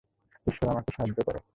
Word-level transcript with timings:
ঈশ্বর 0.47 0.67
আমাকে 0.69 0.89
সাহায্য 0.91 1.19
করো! 1.27 1.39